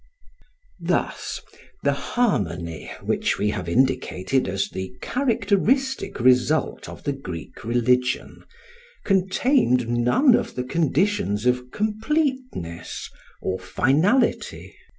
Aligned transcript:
Thus 0.81 1.41
the 1.83 1.93
harmony 1.93 2.89
which 3.01 3.37
we 3.37 3.51
have 3.51 3.69
indicated 3.69 4.47
as 4.49 4.67
the 4.69 4.93
characteristic 4.99 6.19
result 6.19 6.89
of 6.89 7.03
the 7.03 7.13
Greek 7.13 7.63
religion 7.63 8.43
contained 9.05 9.87
none 9.87 10.33
of 10.33 10.55
the 10.55 10.63
conditions 10.63 11.45
of 11.45 11.69
completeness 11.69 13.11
or 13.43 13.59
finality. 13.59 14.75